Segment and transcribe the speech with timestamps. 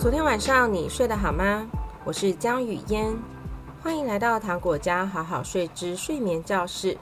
[0.00, 1.68] 昨天晚上你睡得好吗？
[2.04, 3.16] 我是江雨嫣，
[3.82, 6.96] 欢迎来到糖果家好好睡之睡眠教室。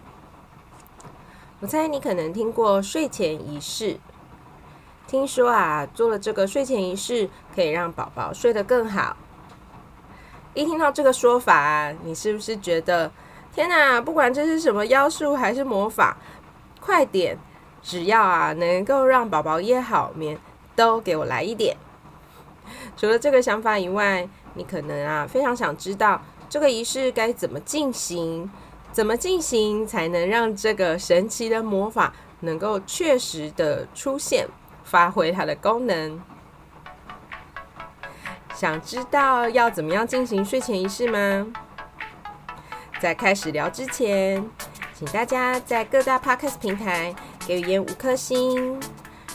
[1.60, 4.00] 我猜你可能听过睡前仪式，
[5.06, 9.14] 听说啊，做了这个睡前仪式可以让宝宝睡得更好。
[10.54, 13.12] 一听到这个说法，你是不是觉得
[13.52, 14.00] 天哪？
[14.00, 16.16] 不管这是什么妖术还是魔法，
[16.80, 17.36] 快点！
[17.82, 20.38] 只要啊能够让宝宝夜好眠，
[20.74, 21.76] 都给我来一点。
[22.96, 28.50] 除了这个想法以外，你可能啊非常想知道这个仪式该怎么进行，
[28.92, 34.46] 怎么进行才能让这个神奇的魔法能够确实的出现，
[34.84, 36.20] 发挥它的功能。
[38.54, 41.46] 想知道要怎么样进行睡前仪式吗？
[42.98, 44.42] 在开始聊之前，
[44.94, 47.14] 请大家在各大 Podcast 平台
[47.46, 48.80] 给言五颗星。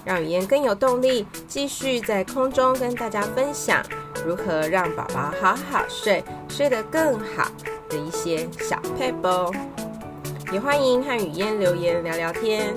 [0.04, 3.84] 让语言更有动力，继续在空中跟大家分享
[4.26, 7.50] 如何让宝宝好好睡，睡得更好
[7.90, 9.28] 的一些小撇步。
[10.52, 12.74] 也欢迎和语言留言聊聊天，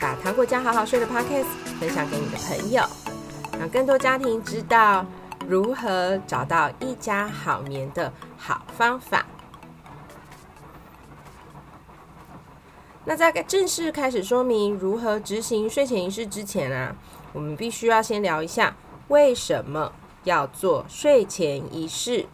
[0.00, 1.46] 把糖果家好好睡的 Podcast
[1.78, 2.82] 分享给你的朋友，
[3.58, 5.04] 让更多家庭知道
[5.46, 9.26] 如何找到一家好眠的好方法。
[13.08, 16.96] 那在正式开始说明如何执行睡前仪式之前啊，
[17.32, 18.76] 我们必须要先聊一下
[19.06, 19.92] 为什么
[20.24, 22.26] 要做睡前仪式。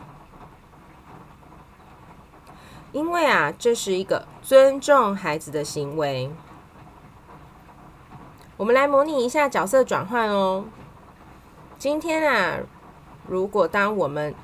[2.92, 6.30] 因为啊，这是一个尊重孩子的行为。
[8.56, 10.64] 我们来模拟一下角色转换哦。
[11.78, 12.60] 今天啊，
[13.28, 14.34] 如果当我们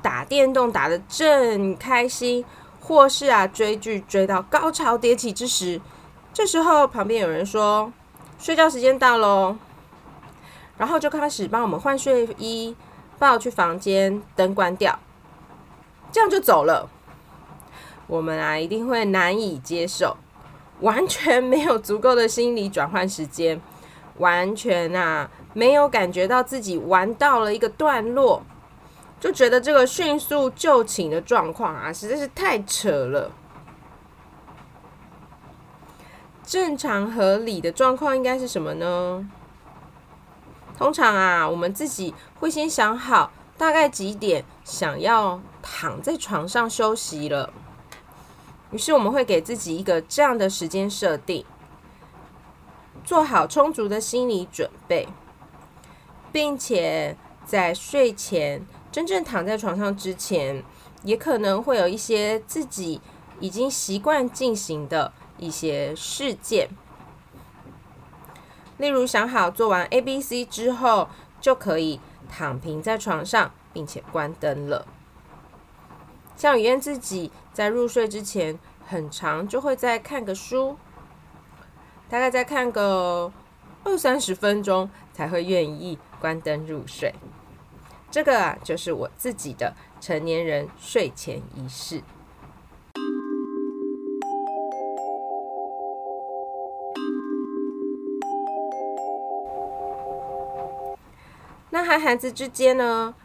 [0.00, 2.44] 打电动打得正开心。
[2.86, 5.80] 或是啊，追剧追到高潮迭起之时，
[6.34, 7.90] 这时候旁边有人说
[8.38, 9.56] ：“睡觉时间到喽。”
[10.76, 12.76] 然后就开始帮我们换睡衣，
[13.18, 14.98] 抱去房间，灯关掉，
[16.12, 16.90] 这样就走了。
[18.06, 20.18] 我们啊，一定会难以接受，
[20.80, 23.58] 完全没有足够的心理转换时间，
[24.18, 28.42] 完全啊，没有感觉到自己玩到了一个段落。
[29.24, 33.32] 就觉得这个迅速就寝的状况啊，实在是太扯了。
[36.44, 39.26] 正常合理的状况应该是什么呢？
[40.76, 47.50] 通常啊，我们自己会先想好大概几点想要躺在床上休息了，
[48.72, 51.46] 于是我们会给自己一个这样的时间设定，
[53.02, 55.08] 做好充足的心理准备，
[56.30, 58.66] 并且在睡前。
[58.94, 60.62] 真正躺在床上之前，
[61.02, 63.00] 也可能会有一些自己
[63.40, 66.68] 已经习惯进行的一些事件，
[68.76, 71.08] 例如想好做完 A、B、C 之后，
[71.40, 71.98] 就可以
[72.30, 74.86] 躺平在床上，并且关灯了。
[76.36, 78.56] 像雨燕自己在入睡之前，
[78.86, 80.76] 很长就会再看个书，
[82.08, 83.32] 大概再看个
[83.82, 87.12] 二三十分钟，才会愿意关灯入睡。
[88.14, 92.00] 这个啊，就是我自己的成年人睡前仪式。
[101.70, 103.16] 那和孩子之间呢，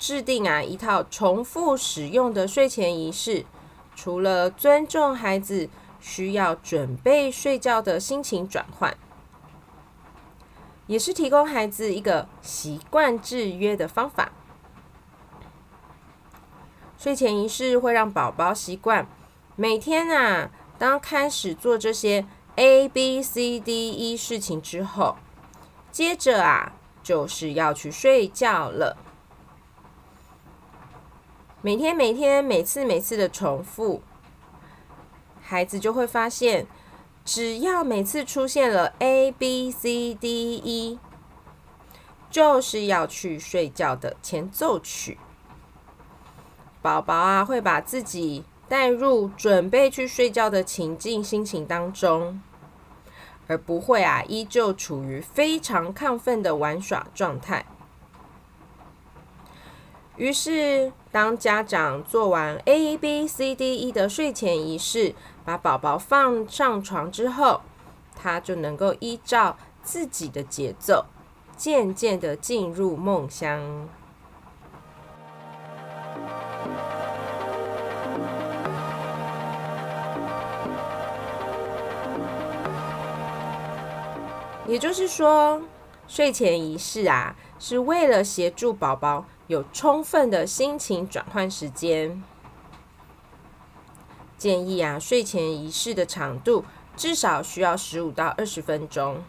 [0.00, 3.46] 制定啊一套重复使用的睡前仪式，
[3.94, 5.68] 除了尊重孩子
[6.00, 8.98] 需要准备睡觉的心情转换。
[10.86, 14.32] 也是提供孩子一个习惯制约的方法。
[16.98, 19.06] 睡前仪式会让宝宝习惯
[19.56, 25.16] 每天啊，当开始做这些 A、B、C、D、E 事情之后，
[25.90, 26.72] 接着啊
[27.02, 28.96] 就是要去睡觉了。
[31.62, 34.02] 每天、每天、每次、每次的重复，
[35.40, 36.66] 孩子就会发现。
[37.24, 40.98] 只要每次出现了 A B C D E，
[42.30, 45.16] 就是要去睡觉的前奏曲。
[46.82, 52.42] 宝宝啊，会把自己带入准备去睡觉的情境心情当中，
[53.46, 57.64] 而不会啊，依旧处于非常亢奋的玩耍状态。
[60.16, 65.14] 于是，当家长做完 A B C D E 的睡前仪式。
[65.44, 67.60] 把宝宝放上床之后，
[68.16, 71.04] 他就能够依照自己的节奏，
[71.54, 73.86] 渐渐的进入梦乡。
[84.66, 85.60] 也就是说，
[86.08, 92.22] 睡前仪式啊，是为了协助宝宝有充分的心情转换时间。
[94.36, 96.64] 建议啊，睡前仪式的长度
[96.96, 99.22] 至少需要十五到二十分钟。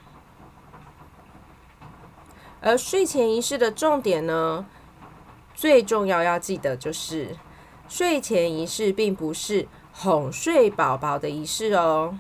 [2.62, 4.66] 而睡前仪式的重点呢，
[5.54, 7.38] 最重要要记得就是，
[7.88, 12.18] 睡前仪式并不是哄睡宝宝的仪式哦。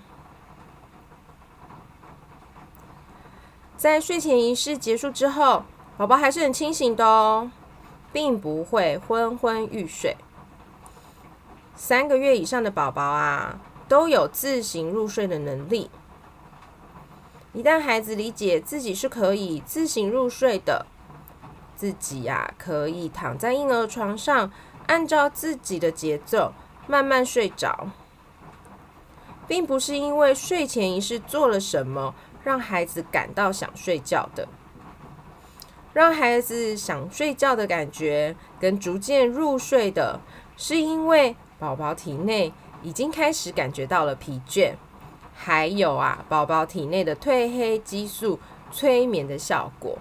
[3.75, 5.63] 在睡前仪式结束之后，
[5.97, 7.51] 宝宝还是很清醒的哦，
[8.15, 10.15] 并不会昏昏欲睡。
[11.75, 13.59] 三个月以上的宝宝啊，
[13.89, 15.89] 都有自行入睡的能力。
[17.51, 20.85] 一旦孩子理解自己是可以自行入睡的，
[21.75, 24.49] 自己呀、可以躺在婴儿床上，
[24.87, 26.53] 按照自己的节奏
[26.87, 27.89] 慢慢睡着，
[29.45, 32.15] 并不是因为睡前仪式做了什么
[32.45, 34.47] 让孩子感到想睡觉的，
[35.95, 40.19] 让孩子想睡觉的感觉跟逐渐入睡的，
[40.57, 41.37] 是因为。
[41.57, 42.51] 宝宝体内
[42.83, 44.73] 已经开始感觉到了疲倦，
[45.33, 48.37] 还有啊，宝宝体内的褪黑激素
[48.71, 49.97] 催眠的效果，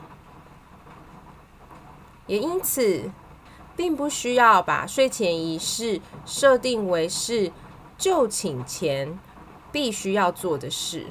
[2.27, 3.09] 也因此，
[3.77, 7.53] 并不需要把睡前仪式设定为是
[7.97, 9.17] 就寝前
[9.71, 11.07] 必须要做的事，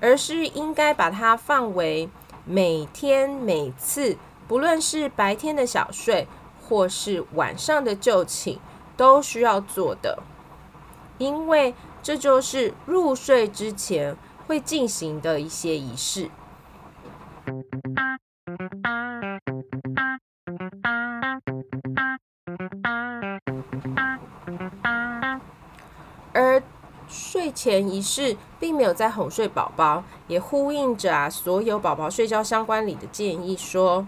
[0.00, 2.08] 而是应该把它放为
[2.46, 4.16] 每天每次，
[4.48, 6.26] 不论是白天的小睡
[6.66, 8.58] 或是晚上的就寝。
[8.96, 10.20] 都需要做的，
[11.18, 14.16] 因为这就是入睡之前
[14.46, 16.30] 会进行的一些仪式。
[27.56, 34.06] 前仪式并没有在哄睡宝宝，也呼应着啊所有宝宝睡觉相关里的建议说，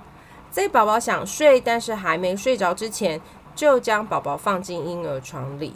[0.53, 3.21] 在宝宝想睡但是还没睡着之前。
[3.59, 5.75] 就将宝宝放进婴儿床里。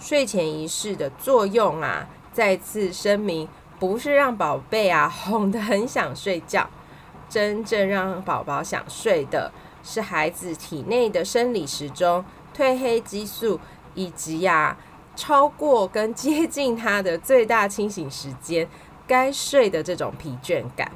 [0.00, 3.46] 睡前仪式的作用啊，再次声明，
[3.78, 6.70] 不是让宝贝啊哄得很想睡觉，
[7.28, 9.52] 真正让宝宝想睡的
[9.82, 12.24] 是孩子体内的生理时钟、
[12.56, 13.60] 褪黑激素，
[13.94, 14.78] 以及呀、
[15.14, 18.68] 超过跟接近他的最大清醒时间，
[19.06, 20.90] 该睡的这种疲倦感。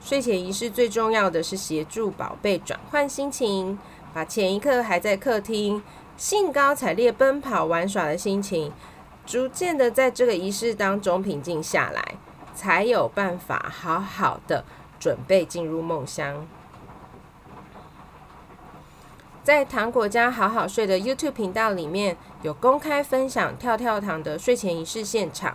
[0.00, 3.78] 睡前仪式最重要的是协助宝贝转换心情，
[4.12, 5.82] 把前一刻还在客厅
[6.16, 8.70] 兴高采烈奔跑玩耍的心情，
[9.24, 12.14] 逐渐的在这个仪式当中平静下来，
[12.54, 14.62] 才有办法好好的
[15.00, 16.46] 准备进入梦乡。
[19.44, 25.54] 在糖果家好好睡的 YouTube 频道里面有公开分享跳跳糖的睡前仪式现场。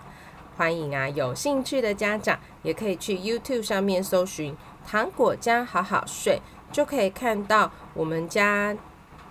[0.56, 1.09] 欢迎啊！
[1.09, 4.56] 有兴趣的家长也可以去 YouTube 上面搜寻
[4.86, 6.39] “糖果家好好睡”，
[6.71, 8.77] 就可以看到我们家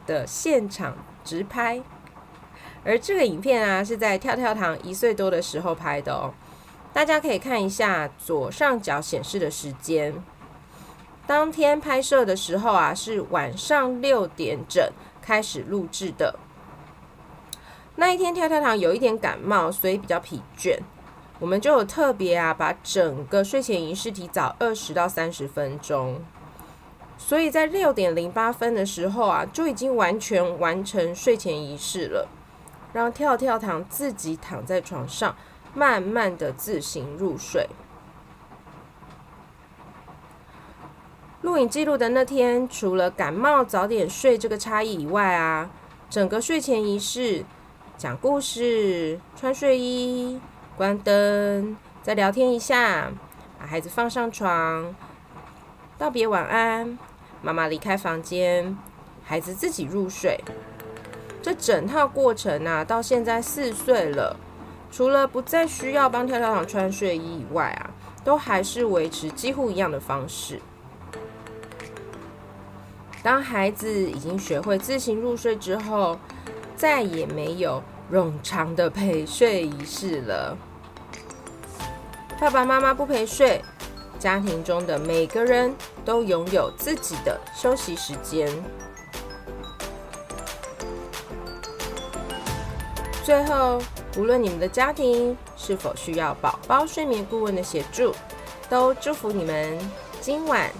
[0.08, 1.81] 的现场直拍。
[2.84, 6.34] 而这个影片啊，是在跳跳糖一岁多的时候拍的哦。
[6.93, 10.12] 大家可以看一下左上角显示的时间。
[11.29, 14.82] 当天拍摄的时候啊，是晚上六点整
[15.20, 16.39] 开始录制的。
[17.97, 20.79] 那一天跳跳糖有一点感冒，所以比较疲倦。
[21.39, 26.25] 我们就有特别啊，把整个睡前仪式提早二十到三十分钟，
[27.19, 32.27] 所以在六点零八分的时候啊，就已经完全完成睡前仪式了，
[32.94, 35.37] 让跳跳糖自己躺在床上，
[35.75, 37.69] 慢慢的自行入睡。
[41.43, 45.71] 录影记录的那天，除了感冒早点睡这个差异以外啊，
[46.11, 47.45] 整个睡前仪式，
[47.97, 50.41] 讲故事、穿睡衣。
[50.77, 53.11] 关灯，再聊天一下，
[53.59, 54.95] 把孩子放上床，
[55.99, 56.97] 道别晚安，
[57.43, 58.79] 妈妈离开房间，
[59.25, 60.39] 孩子自己入睡。
[61.43, 64.37] 这整套过程啊，到现在四岁了，
[64.93, 67.91] 除了不再需要帮跳跳糖穿睡衣以外啊，
[68.23, 70.61] 都还是维持几乎一样的方式。
[73.29, 76.19] 当孩子已经学会自行入睡之后，
[76.75, 80.56] 再也没有冗长的陪睡仪式了。
[82.41, 83.63] 爸爸妈妈不陪睡，
[84.19, 85.75] 家庭中的每个人
[86.06, 88.51] 都拥有自己的休息时间。
[93.23, 93.79] 最后，
[94.17, 98.15] 无论你们的家庭是否需要宝宝睡眠顾问的协助，
[98.70, 99.79] 都祝福你们
[100.19, 100.70] 今晚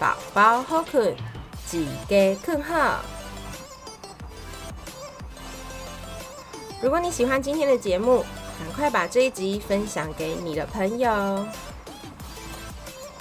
[0.00, 1.14] 宝宝好困，
[1.68, 1.86] 自己
[2.46, 3.00] 更好。
[6.80, 8.24] 如果你喜欢今天的节目，
[8.58, 11.46] 赶快把这一集分享给你的朋友，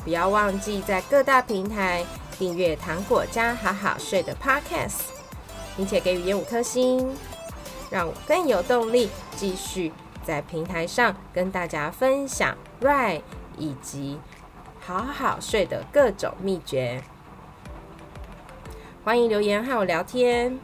[0.06, 2.06] 不要忘记在各大平台
[2.40, 5.10] 订阅《糖果家好好睡》的 Podcast，
[5.76, 7.14] 并且给予五颗星，
[7.90, 9.92] 让我更有动力继续
[10.24, 13.24] 在平台上跟大家分享 Right
[13.58, 14.20] 以及
[14.80, 17.04] 好好睡的各种秘诀。
[19.08, 20.60] 欢迎留言和我聊天。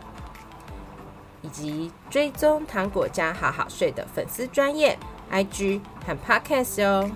[1.41, 4.99] 以及追踪糖果家好好睡的粉丝专业
[5.31, 7.09] IG 和 Podcast 哦。